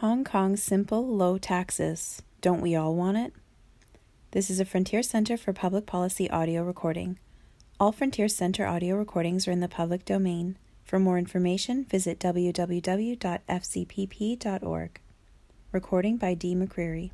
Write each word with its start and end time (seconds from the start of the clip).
Hong 0.00 0.24
Kong's 0.24 0.62
simple, 0.62 1.06
low 1.06 1.36
taxes. 1.36 2.22
Don't 2.40 2.62
we 2.62 2.74
all 2.74 2.94
want 2.94 3.18
it? 3.18 3.34
This 4.30 4.48
is 4.48 4.58
a 4.58 4.64
Frontier 4.64 5.02
Center 5.02 5.36
for 5.36 5.52
Public 5.52 5.84
Policy 5.84 6.30
audio 6.30 6.62
recording. 6.62 7.18
All 7.78 7.92
Frontier 7.92 8.26
Center 8.26 8.64
audio 8.64 8.96
recordings 8.96 9.46
are 9.46 9.50
in 9.50 9.60
the 9.60 9.68
public 9.68 10.06
domain. 10.06 10.56
For 10.86 10.98
more 10.98 11.18
information, 11.18 11.84
visit 11.84 12.18
www.fcpp.org. 12.18 13.20
Recording 15.70 16.16
by 16.16 16.32
D. 16.32 16.54
McCreary. 16.54 17.10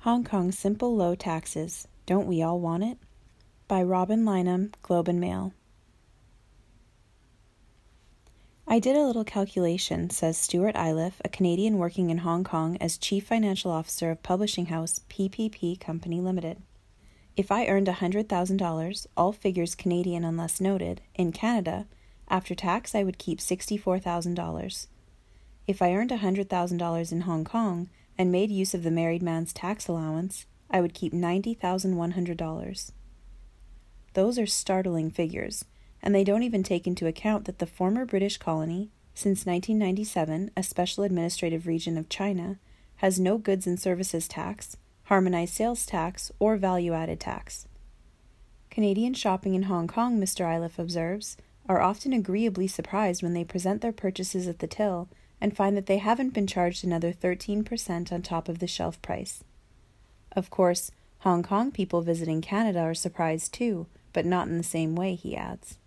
Hong 0.00 0.24
Kong's 0.24 0.58
simple, 0.58 0.96
low 0.96 1.14
taxes. 1.14 1.86
Don't 2.04 2.26
we 2.26 2.42
all 2.42 2.58
want 2.58 2.82
it? 2.82 2.98
By 3.68 3.84
Robin 3.84 4.24
Lynam, 4.24 4.72
Globe 4.82 5.06
and 5.06 5.20
Mail. 5.20 5.52
I 8.72 8.78
did 8.78 8.96
a 8.96 9.04
little 9.04 9.22
calculation, 9.22 10.08
says 10.08 10.38
Stuart 10.38 10.76
Iliff, 10.76 11.20
a 11.22 11.28
Canadian 11.28 11.76
working 11.76 12.08
in 12.08 12.16
Hong 12.16 12.42
Kong 12.42 12.78
as 12.80 12.96
Chief 12.96 13.26
Financial 13.26 13.70
Officer 13.70 14.10
of 14.10 14.22
publishing 14.22 14.64
house 14.64 15.02
PPP 15.10 15.78
Company 15.78 16.22
Limited. 16.22 16.56
If 17.36 17.52
I 17.52 17.66
earned 17.66 17.88
$100,000, 17.88 19.06
all 19.14 19.32
figures 19.34 19.74
Canadian 19.74 20.24
unless 20.24 20.58
noted, 20.58 21.02
in 21.14 21.32
Canada, 21.32 21.86
after 22.28 22.54
tax 22.54 22.94
I 22.94 23.02
would 23.02 23.18
keep 23.18 23.40
$64,000. 23.40 24.86
If 25.66 25.82
I 25.82 25.92
earned 25.92 26.10
$100,000 26.10 27.12
in 27.12 27.20
Hong 27.20 27.44
Kong 27.44 27.90
and 28.16 28.32
made 28.32 28.50
use 28.50 28.72
of 28.72 28.84
the 28.84 28.90
married 28.90 29.22
man's 29.22 29.52
tax 29.52 29.86
allowance, 29.86 30.46
I 30.70 30.80
would 30.80 30.94
keep 30.94 31.12
$90,100. 31.12 32.92
Those 34.14 34.38
are 34.38 34.46
startling 34.46 35.10
figures 35.10 35.66
and 36.02 36.14
they 36.14 36.24
don't 36.24 36.42
even 36.42 36.62
take 36.62 36.86
into 36.86 37.06
account 37.06 37.44
that 37.44 37.58
the 37.58 37.66
former 37.66 38.04
British 38.04 38.38
colony, 38.38 38.90
since 39.14 39.46
1997 39.46 40.50
a 40.56 40.62
special 40.62 41.04
administrative 41.04 41.66
region 41.66 41.96
of 41.96 42.08
China, 42.08 42.58
has 42.96 43.20
no 43.20 43.38
goods 43.38 43.66
and 43.66 43.78
services 43.78 44.26
tax, 44.26 44.76
harmonized 45.04 45.54
sales 45.54 45.86
tax, 45.86 46.32
or 46.38 46.56
value 46.56 46.92
added 46.92 47.20
tax. 47.20 47.66
Canadian 48.70 49.12
shopping 49.12 49.54
in 49.54 49.64
Hong 49.64 49.86
Kong, 49.86 50.18
Mr. 50.18 50.50
Iliff 50.52 50.78
observes, 50.78 51.36
are 51.68 51.82
often 51.82 52.12
agreeably 52.12 52.66
surprised 52.66 53.22
when 53.22 53.34
they 53.34 53.44
present 53.44 53.82
their 53.82 53.92
purchases 53.92 54.48
at 54.48 54.60
the 54.60 54.66
till 54.66 55.08
and 55.40 55.56
find 55.56 55.76
that 55.76 55.86
they 55.86 55.98
haven't 55.98 56.32
been 56.32 56.46
charged 56.46 56.84
another 56.84 57.12
13% 57.12 58.12
on 58.12 58.22
top 58.22 58.48
of 58.48 58.60
the 58.60 58.66
shelf 58.66 59.00
price. 59.02 59.44
Of 60.32 60.50
course, 60.50 60.90
Hong 61.18 61.42
Kong 61.42 61.70
people 61.70 62.00
visiting 62.02 62.40
Canada 62.40 62.80
are 62.80 62.94
surprised 62.94 63.52
too, 63.52 63.86
but 64.12 64.24
not 64.24 64.48
in 64.48 64.56
the 64.56 64.64
same 64.64 64.96
way, 64.96 65.14
he 65.14 65.36
adds. 65.36 65.78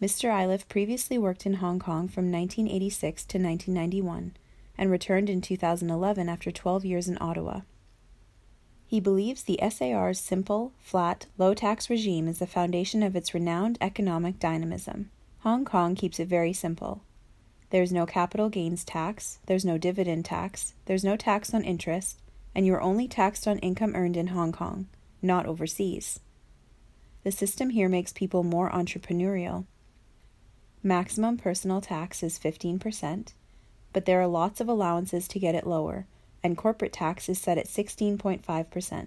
Mr. 0.00 0.30
Iliff 0.30 0.66
previously 0.66 1.18
worked 1.18 1.44
in 1.44 1.54
Hong 1.54 1.78
Kong 1.78 2.08
from 2.08 2.32
1986 2.32 3.26
to 3.26 3.38
1991 3.38 4.32
and 4.78 4.90
returned 4.90 5.28
in 5.28 5.42
2011 5.42 6.26
after 6.26 6.50
12 6.50 6.86
years 6.86 7.06
in 7.06 7.18
Ottawa. 7.20 7.60
He 8.86 8.98
believes 8.98 9.42
the 9.42 9.60
SAR's 9.68 10.18
simple, 10.18 10.72
flat, 10.78 11.26
low 11.36 11.52
tax 11.52 11.90
regime 11.90 12.28
is 12.28 12.38
the 12.38 12.46
foundation 12.46 13.02
of 13.02 13.14
its 13.14 13.34
renowned 13.34 13.76
economic 13.82 14.38
dynamism. 14.38 15.10
Hong 15.40 15.66
Kong 15.66 15.94
keeps 15.94 16.18
it 16.18 16.28
very 16.28 16.54
simple. 16.54 17.02
There's 17.68 17.92
no 17.92 18.06
capital 18.06 18.48
gains 18.48 18.84
tax, 18.84 19.38
there's 19.46 19.66
no 19.66 19.76
dividend 19.76 20.24
tax, 20.24 20.72
there's 20.86 21.04
no 21.04 21.14
tax 21.14 21.52
on 21.52 21.62
interest, 21.62 22.22
and 22.54 22.64
you 22.64 22.72
are 22.72 22.80
only 22.80 23.06
taxed 23.06 23.46
on 23.46 23.58
income 23.58 23.94
earned 23.94 24.16
in 24.16 24.28
Hong 24.28 24.50
Kong, 24.50 24.88
not 25.20 25.44
overseas. 25.44 26.20
The 27.22 27.30
system 27.30 27.70
here 27.70 27.88
makes 27.88 28.14
people 28.14 28.42
more 28.42 28.70
entrepreneurial 28.70 29.66
Maximum 30.82 31.36
personal 31.36 31.82
tax 31.82 32.22
is 32.22 32.38
15%, 32.38 33.34
but 33.92 34.06
there 34.06 34.20
are 34.20 34.26
lots 34.26 34.62
of 34.62 34.68
allowances 34.68 35.28
to 35.28 35.38
get 35.38 35.54
it 35.54 35.66
lower, 35.66 36.06
and 36.42 36.56
corporate 36.56 36.92
tax 36.92 37.28
is 37.28 37.38
set 37.38 37.58
at 37.58 37.66
16.5%. 37.66 39.06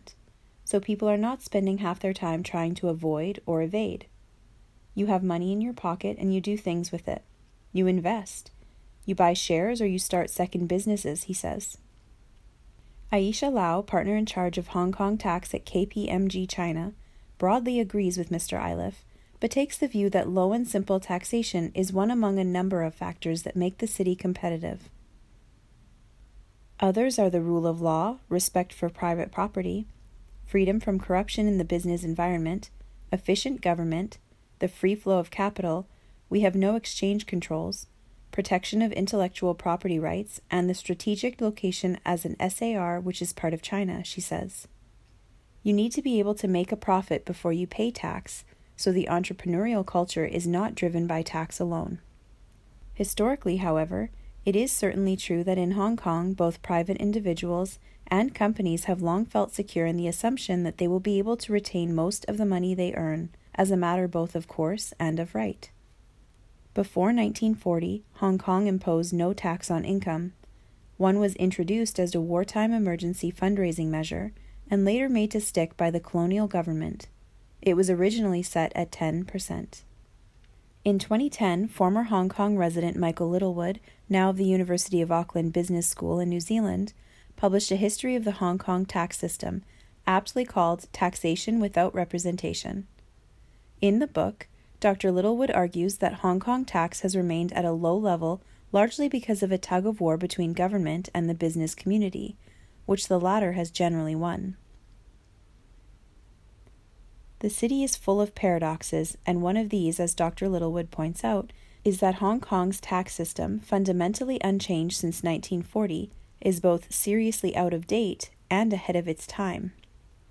So 0.66 0.80
people 0.80 1.10
are 1.10 1.18
not 1.18 1.42
spending 1.42 1.80
half 1.80 2.00
their 2.00 2.14
time 2.14 2.44
trying 2.44 2.76
to 2.76 2.90
avoid 2.90 3.42
or 3.48 3.64
evade. 3.64 4.06
You 4.94 5.08
have 5.08 5.24
money 5.24 5.52
in 5.52 5.62
your 5.62 5.74
pocket 5.74 6.18
and 6.20 6.34
you 6.34 6.40
do 6.40 6.58
things 6.58 6.92
with 6.92 7.08
it. 7.08 7.24
You 7.72 7.88
invest. 7.88 8.52
You 9.06 9.16
buy 9.16 9.34
shares 9.34 9.82
or 9.82 9.88
you 9.88 9.98
start 9.98 10.30
second 10.30 10.68
businesses, 10.68 11.24
he 11.24 11.34
says. 11.34 11.80
Ayesha 13.12 13.50
Lau, 13.50 13.82
partner 13.82 14.16
in 14.16 14.28
charge 14.28 14.60
of 14.60 14.68
Hong 14.68 14.92
Kong 14.92 15.18
tax 15.18 15.54
at 15.54 15.66
KPMG 15.66 16.48
China, 16.48 16.94
broadly 17.40 17.80
agrees 17.80 18.18
with 18.18 18.30
Mr. 18.30 18.64
Iliff 18.64 19.04
but 19.44 19.52
takes 19.52 19.78
the 19.78 19.90
view 19.90 20.10
that 20.10 20.30
low 20.30 20.54
and 20.54 20.66
simple 20.66 21.02
taxation 21.02 21.70
is 21.76 21.92
one 21.92 22.10
among 22.10 22.40
a 22.40 22.46
number 22.46 22.82
of 22.82 22.96
factors 22.96 23.44
that 23.44 23.58
make 23.58 23.80
the 23.80 23.88
city 23.88 24.16
competitive. 24.16 24.90
Others 26.80 27.20
are 27.20 27.30
the 27.30 27.42
rule 27.42 27.68
of 27.68 27.82
law, 27.82 28.20
respect 28.30 28.72
for 28.72 28.88
private 28.88 29.34
property, 29.34 29.86
freedom 30.46 30.80
from 30.80 30.98
corruption 30.98 31.46
in 31.46 31.58
the 31.58 31.66
business 31.66 32.06
environment, 32.06 32.70
efficient 33.12 33.60
government, 33.60 34.18
the 34.60 34.70
free 34.70 34.96
flow 34.96 35.20
of 35.20 35.30
capital, 35.30 35.90
we 36.30 36.40
have 36.40 36.56
no 36.56 36.78
exchange 36.78 37.26
controls, 37.26 37.88
protection 38.32 38.82
of 38.82 38.94
intellectual 38.94 39.54
property 39.54 40.00
rights, 40.00 40.40
and 40.50 40.70
the 40.70 40.74
strategic 40.74 41.42
location 41.42 42.00
as 42.06 42.24
an 42.24 42.38
SAR 42.50 42.98
which 43.02 43.22
is 43.22 43.34
part 43.34 43.54
of 43.54 43.62
China, 43.62 44.06
she 44.06 44.22
says. 44.22 44.70
You 45.64 45.74
need 45.74 45.92
to 45.92 46.02
be 46.02 46.20
able 46.20 46.36
to 46.36 46.48
make 46.48 46.72
a 46.72 46.78
profit 46.78 47.26
before 47.26 47.52
you 47.52 47.68
pay 47.68 47.92
tax, 47.92 48.46
so 48.76 48.92
the 48.92 49.08
entrepreneurial 49.10 49.86
culture 49.86 50.26
is 50.26 50.48
not 50.48 50.76
driven 50.76 51.08
by 51.08 51.22
tax 51.22 51.60
alone. 51.60 52.00
Historically, 52.94 53.58
however, 53.58 54.10
it 54.46 54.56
is 54.56 54.72
certainly 54.72 55.16
true 55.16 55.44
that 55.44 55.58
in 55.58 55.72
Hong 55.72 55.96
Kong 55.96 56.34
both 56.34 56.62
private 56.62 56.98
individuals 56.98 57.80
and 58.08 58.36
companies 58.36 58.86
have 58.86 59.02
long 59.02 59.26
felt 59.26 59.54
secure 59.54 59.86
in 59.86 59.98
the 59.98 60.08
assumption 60.08 60.64
that 60.64 60.78
they 60.78 60.88
will 60.88 61.00
be 61.00 61.18
able 61.18 61.38
to 61.38 61.54
retain 61.54 61.96
most 61.96 62.26
of 62.28 62.38
the 62.38 62.46
money 62.46 62.76
they 62.76 62.94
earn, 62.94 63.30
as 63.56 63.72
a 63.72 63.78
matter 63.78 64.08
both 64.08 64.36
of 64.36 64.48
course 64.48 64.94
and 65.00 65.20
of 65.20 65.34
right. 65.34 65.72
Before 66.74 67.06
1940, 67.06 68.04
Hong 68.16 68.38
Kong 68.38 68.68
imposed 68.68 69.14
no 69.14 69.32
tax 69.32 69.72
on 69.72 69.86
income. 69.86 70.34
One 70.98 71.20
was 71.20 71.36
introduced 71.36 72.00
as 72.00 72.14
a 72.14 72.22
wartime 72.22 72.74
emergency 72.74 73.32
fundraising 73.32 73.88
measure 73.88 74.34
and 74.70 74.84
later 74.84 75.08
made 75.08 75.32
to 75.32 75.42
stick 75.42 75.78
by 75.78 75.92
the 75.92 76.00
colonial 76.00 76.48
government. 76.48 77.08
It 77.64 77.78
was 77.78 77.90
originally 77.90 78.44
set 78.44 78.74
at 78.76 78.92
10%. 78.92 79.84
In 80.84 81.00
2010, 81.00 81.70
former 81.70 82.04
Hong 82.04 82.28
Kong 82.28 82.58
resident 82.58 82.98
Michael 82.98 83.30
Littlewood, 83.30 83.80
now 84.10 84.30
of 84.30 84.36
the 84.36 84.44
University 84.44 85.02
of 85.02 85.14
Auckland 85.14 85.54
Business 85.54 85.88
School 85.88 86.20
in 86.20 86.28
New 86.28 86.42
Zealand, 86.42 86.92
published 87.38 87.72
a 87.72 87.78
history 87.78 88.18
of 88.18 88.26
the 88.26 88.34
Hong 88.34 88.58
Kong 88.58 88.86
tax 88.86 89.18
system, 89.18 89.64
aptly 90.06 90.44
called 90.44 90.92
Taxation 90.92 91.62
Without 91.62 91.96
Representation. 91.96 92.86
In 93.80 94.00
the 94.00 94.08
book, 94.08 94.48
Dr. 94.82 95.10
Littlewood 95.10 95.50
argues 95.50 96.00
that 96.00 96.16
Hong 96.16 96.42
Kong 96.42 96.66
tax 96.66 97.00
has 97.00 97.16
remained 97.16 97.54
at 97.54 97.64
a 97.64 97.72
low 97.72 97.96
level 97.96 98.42
largely 98.74 99.08
because 99.08 99.42
of 99.42 99.54
a 99.54 99.58
tug 99.58 99.86
of 99.86 100.02
war 100.02 100.18
between 100.18 100.52
government 100.52 101.08
and 101.14 101.30
the 101.30 101.34
business 101.34 101.76
community, 101.76 102.36
which 102.86 103.08
the 103.08 103.22
latter 103.22 103.54
has 103.54 103.72
generally 103.72 104.16
won. 104.16 104.58
The 107.44 107.50
city 107.50 107.84
is 107.84 107.98
full 107.98 108.22
of 108.22 108.36
paradoxes, 108.36 109.18
and 109.26 109.42
one 109.42 109.58
of 109.58 109.68
these, 109.68 110.00
as 110.00 110.16
Dr. 110.16 110.48
Littlewood 110.48 110.92
points 110.92 111.26
out, 111.26 111.52
is 111.84 112.00
that 112.00 112.16
Hong 112.16 112.40
Kong's 112.40 112.80
tax 112.80 113.14
system, 113.14 113.60
fundamentally 113.60 114.40
unchanged 114.42 114.96
since 114.96 115.24
1940, 115.24 116.10
is 116.40 116.62
both 116.62 116.94
seriously 116.94 117.54
out 117.54 117.74
of 117.74 117.86
date 117.86 118.30
and 118.50 118.72
ahead 118.72 118.96
of 118.96 119.10
its 119.10 119.28
time. 119.28 119.74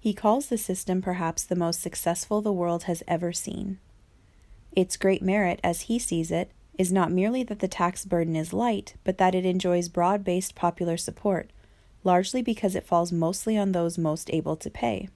He 0.01 0.15
calls 0.15 0.47
the 0.47 0.57
system 0.57 1.03
perhaps 1.03 1.45
the 1.45 1.55
most 1.55 1.83
successful 1.83 2.41
the 2.41 2.51
world 2.51 2.85
has 2.85 3.03
ever 3.07 3.31
seen. 3.31 3.79
Its 4.75 4.97
great 4.97 5.21
merit, 5.21 5.61
as 5.63 5.83
he 5.83 5.99
sees 5.99 6.31
it, 6.31 6.51
is 6.79 6.91
not 6.91 7.13
merely 7.13 7.43
that 7.43 7.59
the 7.59 7.69
tax 7.69 8.07
burden 8.07 8.37
is 8.37 8.55
light, 8.55 8.95
but 9.05 9.19
that 9.19 9.35
it 9.35 9.45
enjoys 9.45 9.91
broad 9.91 10.25
based 10.25 10.55
popular 10.55 10.97
support, 10.97 11.51
largely 12.05 12.41
because 12.41 12.75
it 12.75 12.87
falls 12.87 13.13
mostly 13.13 13.59
on 13.59 13.73
those 13.73 13.99
most 13.99 14.31
able 14.33 14.57
to 14.57 14.71
pay. 14.71 15.11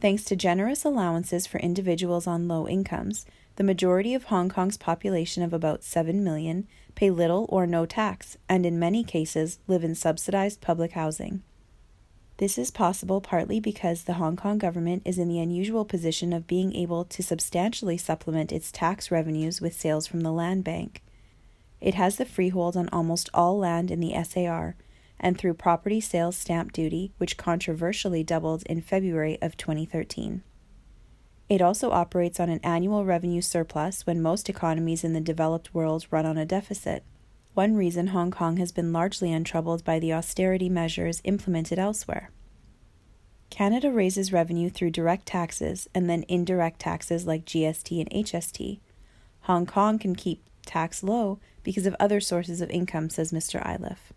Thanks 0.00 0.22
to 0.24 0.36
generous 0.36 0.84
allowances 0.84 1.46
for 1.46 1.58
individuals 1.58 2.28
on 2.28 2.46
low 2.46 2.68
incomes, 2.68 3.26
the 3.56 3.64
majority 3.64 4.14
of 4.14 4.24
Hong 4.24 4.48
Kong's 4.48 4.76
population 4.76 5.42
of 5.42 5.52
about 5.52 5.82
7 5.82 6.22
million 6.22 6.68
pay 6.94 7.10
little 7.10 7.46
or 7.48 7.66
no 7.66 7.84
tax 7.84 8.36
and 8.48 8.64
in 8.64 8.78
many 8.78 9.02
cases 9.02 9.58
live 9.66 9.82
in 9.82 9.96
subsidized 9.96 10.60
public 10.60 10.92
housing. 10.92 11.42
This 12.36 12.56
is 12.56 12.70
possible 12.70 13.20
partly 13.20 13.58
because 13.58 14.04
the 14.04 14.14
Hong 14.14 14.36
Kong 14.36 14.58
government 14.58 15.02
is 15.04 15.18
in 15.18 15.28
the 15.28 15.40
unusual 15.40 15.84
position 15.84 16.32
of 16.32 16.46
being 16.46 16.72
able 16.76 17.04
to 17.04 17.20
substantially 17.20 17.96
supplement 17.96 18.52
its 18.52 18.70
tax 18.70 19.10
revenues 19.10 19.60
with 19.60 19.74
sales 19.74 20.06
from 20.06 20.20
the 20.20 20.30
land 20.30 20.62
bank. 20.62 21.02
It 21.80 21.94
has 21.94 22.16
the 22.16 22.24
freehold 22.24 22.76
on 22.76 22.88
almost 22.90 23.28
all 23.34 23.58
land 23.58 23.90
in 23.90 23.98
the 23.98 24.14
SAR, 24.22 24.76
and 25.20 25.36
through 25.36 25.54
property 25.54 26.00
sales 26.00 26.36
stamp 26.36 26.72
duty, 26.72 27.12
which 27.18 27.36
controversially 27.36 28.22
doubled 28.22 28.62
in 28.64 28.80
February 28.80 29.38
of 29.42 29.56
2013. 29.56 30.42
It 31.48 31.62
also 31.62 31.90
operates 31.90 32.38
on 32.38 32.50
an 32.50 32.60
annual 32.62 33.04
revenue 33.04 33.40
surplus 33.40 34.06
when 34.06 34.20
most 34.20 34.48
economies 34.48 35.02
in 35.02 35.14
the 35.14 35.20
developed 35.20 35.72
world 35.72 36.06
run 36.10 36.26
on 36.26 36.36
a 36.36 36.44
deficit. 36.44 37.04
One 37.54 37.74
reason 37.74 38.08
Hong 38.08 38.30
Kong 38.30 38.58
has 38.58 38.70
been 38.70 38.92
largely 38.92 39.32
untroubled 39.32 39.82
by 39.82 39.98
the 39.98 40.12
austerity 40.12 40.68
measures 40.68 41.22
implemented 41.24 41.78
elsewhere. 41.78 42.30
Canada 43.50 43.90
raises 43.90 44.32
revenue 44.32 44.68
through 44.68 44.90
direct 44.90 45.26
taxes 45.26 45.88
and 45.94 46.08
then 46.08 46.24
indirect 46.28 46.80
taxes 46.80 47.26
like 47.26 47.46
GST 47.46 47.98
and 47.98 48.10
HST. 48.10 48.80
Hong 49.42 49.64
Kong 49.64 49.98
can 49.98 50.14
keep 50.14 50.44
tax 50.66 51.02
low 51.02 51.40
because 51.62 51.86
of 51.86 51.96
other 51.98 52.20
sources 52.20 52.60
of 52.60 52.70
income, 52.70 53.08
says 53.08 53.32
Mr. 53.32 53.66
Iliff. 53.66 54.12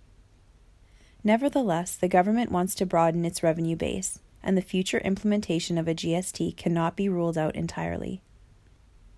Nevertheless, 1.24 1.96
the 1.96 2.08
government 2.08 2.52
wants 2.52 2.74
to 2.76 2.86
broaden 2.86 3.26
its 3.26 3.44
revenue 3.44 3.76
base, 3.76 4.20
and 4.42 4.58
the 4.58 4.62
future 4.62 4.98
implementation 5.00 5.78
of 5.78 5.88
a 5.88 5.94
GST 5.94 6.58
cannot 6.58 6.96
be 6.96 7.08
ruled 7.08 7.38
out 7.38 7.56
entirely. 7.56 8.22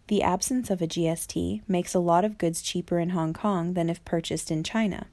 The 0.08 0.22
absence 0.22 0.70
of 0.70 0.82
a 0.82 0.88
GST 0.88 1.62
makes 1.68 1.94
a 1.94 2.00
lot 2.00 2.26
of 2.26 2.38
goods 2.38 2.62
cheaper 2.62 3.00
in 3.00 3.12
Hong 3.12 3.32
Kong 3.32 3.74
than 3.74 3.90
if 3.90 4.04
purchased 4.04 4.52
in 4.52 4.64
China. 4.64 5.08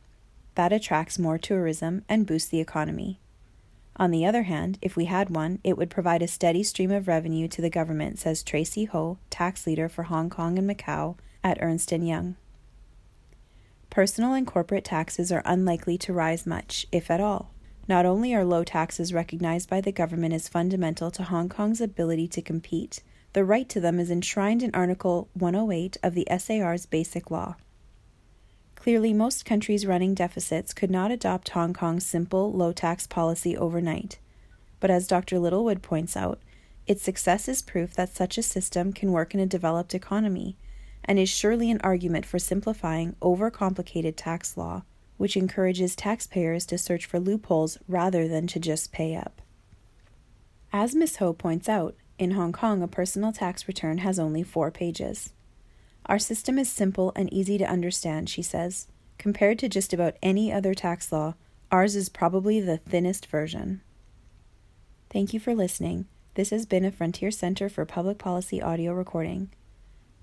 That 0.56 0.72
attracts 0.72 1.18
more 1.18 1.38
tourism 1.38 2.04
and 2.08 2.26
boosts 2.26 2.48
the 2.48 2.60
economy. 2.60 3.20
On 3.96 4.10
the 4.10 4.26
other 4.26 4.42
hand, 4.44 4.78
if 4.82 4.96
we 4.96 5.04
had 5.04 5.30
one, 5.30 5.60
it 5.62 5.76
would 5.76 5.90
provide 5.90 6.22
a 6.22 6.28
steady 6.28 6.64
stream 6.64 6.90
of 6.90 7.06
revenue 7.06 7.46
to 7.48 7.62
the 7.62 7.70
government, 7.70 8.18
says 8.18 8.42
Tracy 8.42 8.86
Ho, 8.86 9.18
tax 9.30 9.66
leader 9.66 9.88
for 9.88 10.04
Hong 10.04 10.28
Kong 10.28 10.58
and 10.58 10.68
Macau 10.68 11.16
at 11.44 11.58
Ernst 11.60 11.92
& 11.92 11.92
Young. 11.92 12.34
Personal 13.90 14.34
and 14.34 14.46
corporate 14.46 14.84
taxes 14.84 15.32
are 15.32 15.42
unlikely 15.44 15.98
to 15.98 16.12
rise 16.12 16.46
much, 16.46 16.86
if 16.92 17.10
at 17.10 17.20
all. 17.20 17.50
Not 17.88 18.06
only 18.06 18.32
are 18.32 18.44
low 18.44 18.62
taxes 18.62 19.12
recognized 19.12 19.68
by 19.68 19.80
the 19.80 19.90
government 19.90 20.32
as 20.32 20.48
fundamental 20.48 21.10
to 21.10 21.24
Hong 21.24 21.48
Kong's 21.48 21.80
ability 21.80 22.28
to 22.28 22.40
compete, 22.40 23.02
the 23.32 23.44
right 23.44 23.68
to 23.68 23.80
them 23.80 23.98
is 23.98 24.08
enshrined 24.08 24.62
in 24.62 24.70
Article 24.74 25.28
108 25.34 25.96
of 26.04 26.14
the 26.14 26.28
SAR's 26.38 26.86
Basic 26.86 27.32
Law. 27.32 27.56
Clearly, 28.76 29.12
most 29.12 29.44
countries 29.44 29.84
running 29.84 30.14
deficits 30.14 30.72
could 30.72 30.90
not 30.90 31.10
adopt 31.10 31.50
Hong 31.50 31.72
Kong's 31.72 32.06
simple, 32.06 32.52
low 32.52 32.72
tax 32.72 33.08
policy 33.08 33.56
overnight. 33.56 34.18
But 34.78 34.90
as 34.90 35.08
Dr. 35.08 35.40
Littlewood 35.40 35.82
points 35.82 36.16
out, 36.16 36.38
its 36.86 37.02
success 37.02 37.48
is 37.48 37.60
proof 37.60 37.94
that 37.94 38.14
such 38.14 38.38
a 38.38 38.42
system 38.42 38.92
can 38.92 39.12
work 39.12 39.34
in 39.34 39.40
a 39.40 39.46
developed 39.46 39.94
economy, 39.94 40.56
and 41.04 41.18
is 41.18 41.28
surely 41.28 41.70
an 41.70 41.80
argument 41.82 42.26
for 42.26 42.38
simplifying 42.38 43.16
overcomplicated 43.20 44.14
tax 44.16 44.56
law 44.56 44.82
which 45.20 45.36
encourages 45.36 45.94
taxpayers 45.94 46.64
to 46.64 46.78
search 46.78 47.04
for 47.04 47.20
loopholes 47.20 47.76
rather 47.86 48.26
than 48.26 48.46
to 48.46 48.58
just 48.58 48.90
pay 48.90 49.14
up. 49.14 49.42
As 50.72 50.94
Ms. 50.94 51.16
Ho 51.16 51.34
points 51.34 51.68
out, 51.68 51.94
in 52.18 52.30
Hong 52.30 52.52
Kong, 52.52 52.82
a 52.82 52.88
personal 52.88 53.30
tax 53.30 53.68
return 53.68 53.98
has 53.98 54.18
only 54.18 54.42
four 54.42 54.70
pages. 54.70 55.34
Our 56.06 56.18
system 56.18 56.58
is 56.58 56.70
simple 56.70 57.12
and 57.14 57.30
easy 57.30 57.58
to 57.58 57.68
understand, 57.68 58.30
she 58.30 58.40
says. 58.40 58.88
Compared 59.18 59.58
to 59.58 59.68
just 59.68 59.92
about 59.92 60.16
any 60.22 60.50
other 60.50 60.72
tax 60.72 61.12
law, 61.12 61.34
ours 61.70 61.96
is 61.96 62.08
probably 62.08 62.58
the 62.58 62.78
thinnest 62.78 63.26
version. 63.26 63.82
Thank 65.10 65.34
you 65.34 65.40
for 65.40 65.54
listening. 65.54 66.06
This 66.32 66.48
has 66.48 66.64
been 66.64 66.86
a 66.86 66.90
Frontier 66.90 67.30
Center 67.30 67.68
for 67.68 67.84
Public 67.84 68.16
Policy 68.16 68.62
audio 68.62 68.94
recording. 68.94 69.50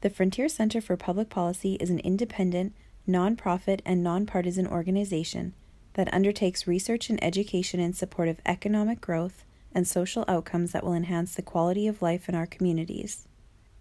The 0.01 0.09
Frontier 0.11 0.47
Center 0.47 0.79
for 0.79 0.95
Public 0.95 1.29
Policy 1.29 1.73
is 1.75 1.89
an 1.89 1.99
independent, 1.99 2.75
nonprofit, 3.07 3.81
and 3.83 4.03
nonpartisan 4.03 4.67
organization 4.67 5.55
that 5.93 6.13
undertakes 6.13 6.67
research 6.67 7.09
and 7.09 7.23
education 7.23 7.79
in 7.79 7.93
support 7.93 8.27
of 8.27 8.39
economic 8.45 9.01
growth 9.01 9.43
and 9.73 9.87
social 9.87 10.23
outcomes 10.27 10.71
that 10.71 10.83
will 10.83 10.93
enhance 10.93 11.33
the 11.33 11.41
quality 11.41 11.87
of 11.87 12.03
life 12.03 12.29
in 12.29 12.35
our 12.35 12.45
communities. 12.45 13.27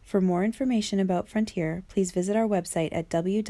For 0.02 0.20
more 0.20 0.42
information 0.44 1.00
about 1.00 1.28
Frontier, 1.28 1.82
please 1.88 2.12
visit 2.12 2.36
our 2.36 2.46
website 2.46 2.90
at 2.92 3.10
www.fcpp.org. 3.10 3.46